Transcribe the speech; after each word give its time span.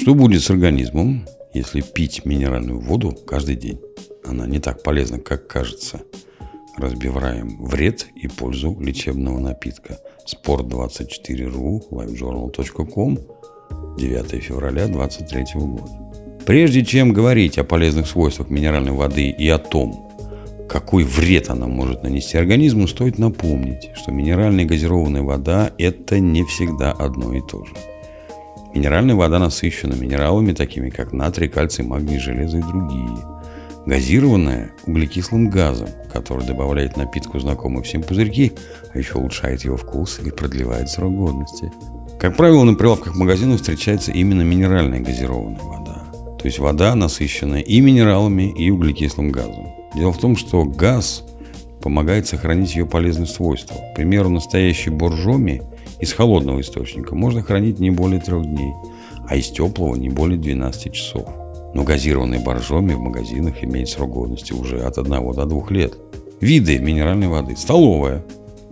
Что 0.00 0.14
будет 0.14 0.42
с 0.42 0.48
организмом, 0.48 1.26
если 1.52 1.82
пить 1.82 2.24
минеральную 2.24 2.80
воду 2.80 3.14
каждый 3.26 3.54
день? 3.56 3.78
Она 4.24 4.46
не 4.46 4.58
так 4.58 4.82
полезна, 4.82 5.18
как 5.18 5.46
кажется. 5.46 6.00
Разбиваем 6.78 7.62
вред 7.62 8.06
и 8.14 8.26
пользу 8.26 8.74
лечебного 8.80 9.38
напитка. 9.38 9.98
Спорт24ру, 10.26 11.82
livejournal.com, 11.90 13.18
9 13.98 14.42
февраля 14.42 14.86
2023 14.86 15.60
года. 15.60 15.92
Прежде 16.46 16.82
чем 16.82 17.12
говорить 17.12 17.58
о 17.58 17.64
полезных 17.64 18.06
свойствах 18.06 18.48
минеральной 18.48 18.92
воды 18.92 19.28
и 19.28 19.50
о 19.50 19.58
том, 19.58 20.08
какой 20.66 21.04
вред 21.04 21.50
она 21.50 21.66
может 21.66 22.04
нанести 22.04 22.38
организму, 22.38 22.88
стоит 22.88 23.18
напомнить, 23.18 23.90
что 23.96 24.12
минеральная 24.12 24.64
газированная 24.64 25.22
вода– 25.22 25.70
это 25.78 26.20
не 26.20 26.42
всегда 26.44 26.90
одно 26.90 27.34
и 27.34 27.42
то 27.42 27.66
же. 27.66 27.74
Минеральная 28.74 29.16
вода 29.16 29.38
насыщена 29.38 29.94
минералами, 29.94 30.52
такими 30.52 30.90
как 30.90 31.12
натрий, 31.12 31.48
кальций, 31.48 31.84
магний, 31.84 32.18
железо 32.18 32.58
и 32.58 32.62
другие. 32.62 33.18
Газированная– 33.86 34.70
углекислым 34.86 35.50
газом, 35.50 35.88
который 36.12 36.46
добавляет 36.46 36.96
напитку 36.96 37.40
знакомые 37.40 37.82
всем 37.82 38.02
пузырьки, 38.02 38.52
а 38.94 38.98
еще 38.98 39.14
улучшает 39.14 39.64
его 39.64 39.76
вкус 39.76 40.20
и 40.24 40.30
продлевает 40.30 40.88
срок 40.88 41.14
годности. 41.14 41.72
Как 42.20 42.36
правило, 42.36 42.62
на 42.64 42.74
прилавках 42.74 43.16
магазинов 43.16 43.56
встречается 43.56 44.12
именно 44.12 44.42
минеральная 44.42 45.00
газированная 45.00 45.62
вода. 45.62 46.04
То 46.38 46.46
есть 46.46 46.58
вода, 46.58 46.94
насыщенная 46.94 47.62
и 47.62 47.80
минералами, 47.80 48.52
и 48.52 48.70
углекислым 48.70 49.32
газом. 49.32 49.68
Дело 49.94 50.12
в 50.12 50.18
том, 50.18 50.36
что 50.36 50.64
газ 50.64 51.24
помогает 51.82 52.26
сохранить 52.26 52.74
ее 52.74 52.86
полезные 52.86 53.26
свойства. 53.26 53.76
К 53.76 53.94
примеру, 53.96 54.28
настоящий 54.28 54.90
боржоми 54.90 55.62
из 55.98 56.12
холодного 56.12 56.60
источника 56.60 57.14
можно 57.14 57.42
хранить 57.42 57.78
не 57.78 57.90
более 57.90 58.20
трех 58.20 58.44
дней, 58.44 58.72
а 59.28 59.36
из 59.36 59.50
теплого 59.50 59.96
не 59.96 60.08
более 60.08 60.38
12 60.38 60.92
часов. 60.92 61.28
Но 61.74 61.84
газированный 61.84 62.38
боржоми 62.38 62.94
в 62.94 63.00
магазинах 63.00 63.62
имеет 63.62 63.88
срок 63.88 64.10
годности 64.10 64.52
уже 64.52 64.80
от 64.80 64.98
1 64.98 65.10
до 65.10 65.44
2 65.44 65.62
лет. 65.70 65.94
Виды 66.40 66.78
минеральной 66.78 67.28
воды. 67.28 67.54
Столовая 67.56 68.24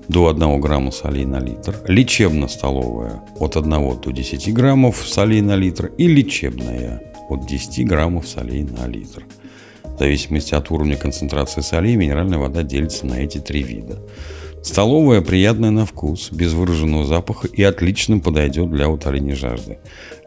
до 0.08 0.28
1 0.28 0.60
грамма 0.60 0.90
солей 0.90 1.26
на 1.26 1.38
литр, 1.38 1.76
лечебно-столовая 1.86 3.22
от 3.38 3.56
1 3.56 4.00
до 4.00 4.10
10 4.10 4.54
граммов 4.54 5.06
солей 5.06 5.42
на 5.42 5.54
литр 5.54 5.92
и 5.98 6.06
лечебная 6.06 7.02
от 7.28 7.46
10 7.46 7.86
граммов 7.86 8.26
солей 8.26 8.64
на 8.64 8.86
литр. 8.86 9.24
В 9.98 10.00
зависимости 10.00 10.54
от 10.54 10.70
уровня 10.70 10.96
концентрации 10.96 11.60
солей 11.60 11.96
минеральная 11.96 12.38
вода 12.38 12.62
делится 12.62 13.04
на 13.04 13.14
эти 13.14 13.38
три 13.38 13.64
вида. 13.64 14.00
Столовая 14.62 15.22
приятная 15.22 15.72
на 15.72 15.86
вкус, 15.86 16.30
без 16.30 16.52
выраженного 16.52 17.04
запаха 17.04 17.48
и 17.48 17.64
отлично 17.64 18.20
подойдет 18.20 18.70
для 18.70 18.88
утоления 18.88 19.34
жажды. 19.34 19.78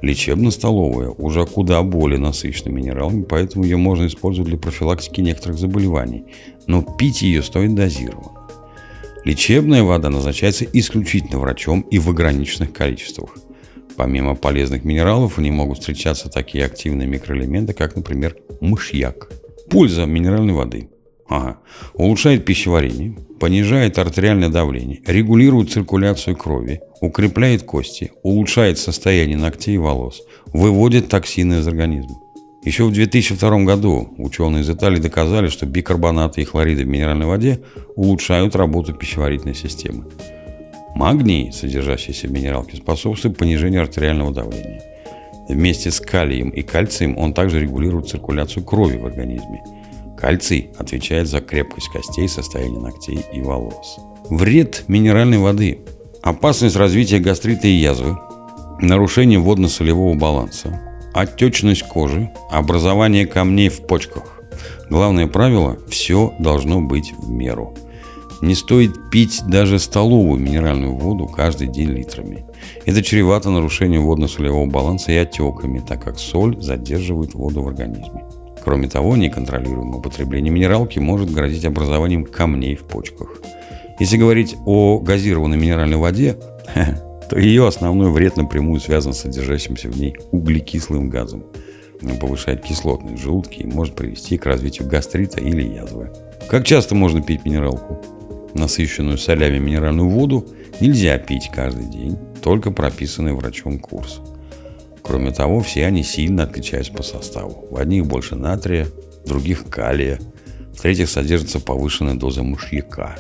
Лечебно-столовая 0.02 1.12
уже 1.12 1.46
куда 1.46 1.82
более 1.84 2.20
насыщена 2.20 2.68
минералами, 2.68 3.24
поэтому 3.24 3.64
ее 3.64 3.78
можно 3.78 4.08
использовать 4.08 4.50
для 4.50 4.58
профилактики 4.58 5.22
некоторых 5.22 5.58
заболеваний, 5.58 6.26
но 6.68 6.82
пить 6.82 7.22
ее 7.22 7.42
стоит 7.42 7.74
дозированно. 7.74 8.42
Лечебная 9.24 9.84
вода 9.84 10.10
назначается 10.10 10.66
исключительно 10.66 11.40
врачом 11.40 11.80
и 11.90 11.98
в 11.98 12.10
ограниченных 12.10 12.74
количествах. 12.74 13.38
Помимо 13.96 14.36
полезных 14.36 14.84
минералов 14.84 15.38
в 15.38 15.42
ней 15.42 15.52
могут 15.52 15.80
встречаться 15.80 16.28
такие 16.28 16.66
активные 16.66 17.08
микроэлементы, 17.08 17.72
как, 17.72 17.96
например, 17.96 18.36
мышьяк– 18.60 19.32
Польза 19.72 20.06
минеральной 20.06 20.54
воды. 20.54 20.90
Ага. 21.30 21.60
Улучшает 21.94 22.44
пищеварение, 22.44 23.16
понижает 23.40 23.98
артериальное 23.98 24.50
давление, 24.50 25.00
регулирует 25.08 25.72
циркуляцию 25.72 26.36
крови, 26.36 26.82
укрепляет 27.00 27.64
кости, 27.64 28.12
улучшает 28.22 28.78
состояние 28.78 29.38
ногтей 29.38 29.76
и 29.76 29.78
волос, 29.78 30.24
выводит 30.48 31.08
токсины 31.08 31.60
из 31.60 31.68
организма. 31.70 32.20
Еще 32.66 32.84
в 32.84 32.92
2002 32.92 33.64
году 33.64 34.14
ученые 34.18 34.64
из 34.64 34.70
Италии 34.70 35.00
доказали, 35.00 35.48
что 35.48 35.66
бикарбонаты 35.66 36.42
и 36.42 36.46
хлориды 36.46 36.84
в 36.84 36.88
минеральной 36.88 37.26
воде 37.26 37.62
улучшают 37.96 38.58
работу 38.58 38.94
пищеварительной 38.94 39.56
системы. 39.56 40.04
Магний, 40.96 41.54
содержащийся 41.54 42.28
в 42.28 42.32
минералке, 42.32 42.76
способствует 42.76 43.38
понижению 43.38 43.84
артериального 43.84 44.34
давления. 44.34 44.91
Вместе 45.52 45.92
с 45.92 46.00
калием 46.00 46.50
и 46.50 46.62
кальцием 46.62 47.18
он 47.18 47.34
также 47.34 47.60
регулирует 47.60 48.08
циркуляцию 48.08 48.64
крови 48.64 48.98
в 48.98 49.06
организме. 49.06 49.62
Кальций 50.18 50.70
отвечает 50.78 51.28
за 51.28 51.42
крепкость 51.42 51.90
костей, 51.90 52.30
состояние 52.30 52.80
ногтей 52.80 53.20
и 53.34 53.42
волос. 53.42 53.98
Вред 54.30 54.86
минеральной 54.88 55.40
воды. 55.40 55.82
Опасность 56.22 56.78
развития 56.78 57.20
гастрита 57.20 57.68
и 57.68 57.72
язвы. 57.72 58.18
Нарушение 58.80 59.40
водно-солевого 59.40 60.14
баланса. 60.18 60.80
Отечность 61.14 61.84
кожи. 61.84 62.32
Образование 62.50 63.26
камней 63.26 63.68
в 63.68 63.86
почках. 63.86 64.42
Главное 64.90 65.28
правило– 65.28 65.78
все 65.90 66.34
должно 66.40 66.80
быть 66.80 67.12
в 67.18 67.30
меру. 67.30 67.76
Не 68.42 68.56
стоит 68.56 69.12
пить 69.12 69.44
даже 69.46 69.78
столовую 69.78 70.40
минеральную 70.40 70.96
воду 70.96 71.28
каждый 71.28 71.68
день 71.68 71.90
литрами. 71.90 72.44
Это 72.86 73.04
чревато 73.04 73.52
нарушением 73.52 74.04
водно-солевого 74.04 74.66
баланса 74.66 75.12
и 75.12 75.16
отеками, 75.16 75.80
так 75.80 76.04
как 76.04 76.18
соль 76.18 76.60
задерживает 76.60 77.36
воду 77.36 77.62
в 77.62 77.68
организме. 77.68 78.24
Кроме 78.64 78.88
того, 78.88 79.16
неконтролируемое 79.16 80.00
употребление 80.00 80.52
минералки 80.52 80.98
может 80.98 81.32
грозить 81.32 81.66
образованием 81.66 82.26
камней 82.26 82.76
в 82.76 82.84
почках. 82.84 83.42
Если 84.00 84.18
говорить 84.18 84.56
о 84.66 84.98
газированной 84.98 85.58
минеральной 85.58 85.98
воде, 85.98 86.38
то 87.30 87.38
ее 87.38 87.68
основной 87.68 88.12
вред 88.12 88.38
напрямую 88.38 88.80
связан 88.80 89.14
с 89.14 89.20
содержащимся 89.20 89.88
в 89.88 90.00
ней 90.00 90.16
углекислым 90.32 91.10
газом. 91.10 91.44
Он 92.02 92.18
повышает 92.18 92.64
кислотность 92.64 93.24
в 93.24 93.44
и 93.52 93.68
может 93.68 93.96
привести 93.96 94.40
к 94.40 94.48
развитию 94.48 94.88
гастрита 94.88 95.40
или 95.40 95.62
язвы. 95.62 96.12
Как 96.50 96.66
часто 96.66 96.96
можно 96.96 97.22
пить 97.22 97.46
минералку? 97.46 98.02
Насыщенную 98.54 99.18
солями 99.18 99.60
минеральную 99.60 100.10
воду 100.10 100.48
нельзя 100.80 101.18
пить 101.18 101.50
каждый 101.54 101.86
день, 101.86 102.18
только 102.42 102.72
прописанный 102.72 103.34
врачом 103.34 103.80
курс. 103.80 104.22
Кроме 105.02 105.32
того, 105.32 105.62
все 105.62 105.86
они 105.86 106.04
сильно 106.04 106.44
отличаются 106.44 106.94
по 106.94 107.04
составу. 107.04 107.68
В 107.70 107.78
одних 107.78 108.06
больше 108.06 108.36
натрия, 108.36 108.88
в 109.24 109.28
других 109.28 109.68
калия, 109.70 110.20
в 110.74 110.82
третьих 110.82 111.10
содержится 111.10 111.60
повышенная 111.60 112.16
доза 112.16 112.44
мышьяка. 112.44 113.18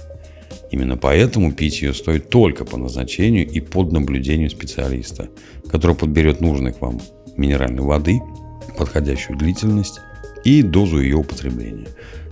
Именно 0.71 0.95
поэтому 0.95 1.51
пить 1.51 1.81
ее 1.81 1.93
стоит 1.93 2.29
только 2.29 2.63
по 2.63 2.77
назначению 2.77 3.47
и 3.47 3.59
под 3.59 3.91
наблюдением 3.91 4.49
специалиста, 4.49 5.29
который 5.69 5.95
подберет 5.95 6.39
нужных 6.39 6.79
вам 6.79 7.01
минеральной 7.35 7.83
воды, 7.83 8.21
подходящую 8.77 9.37
длительность 9.37 9.99
и 10.45 10.63
дозу 10.63 11.01
ее 11.01 11.17
употребления. 11.17 11.87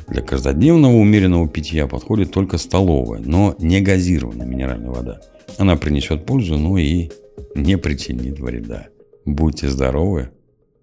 Для 0.10 0.24
каждодневного 0.24 0.96
умеренного 0.96 1.48
питья 1.48 1.86
подходит 1.86 2.32
только 2.32 2.58
столовая, 2.58 3.20
но 3.20 3.56
не 3.60 3.80
газированная 3.80 4.48
минеральная 4.48 4.90
вода. 4.90 5.22
Она 5.58 5.76
принесет 5.76 6.26
пользу, 6.26 6.58
но 6.58 6.78
и 6.78 7.12
не 7.54 7.78
причинит 7.78 8.40
вреда. 8.40 8.88
Будьте 9.26 9.70
здоровы 9.70 10.30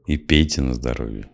и 0.07 0.17
пейте 0.17 0.63
на 0.63 0.75
здоровье. 0.75 1.27